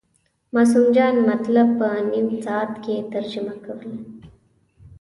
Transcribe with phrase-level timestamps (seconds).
[0.53, 3.87] معصوم جان مطلب په نیم ساعت کې ترجمه کول.